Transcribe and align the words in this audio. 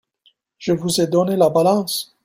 Je 0.57 0.71
vous 0.73 0.99
ai 0.99 1.05
donné 1.05 1.35
la 1.35 1.51
balance? 1.51 2.17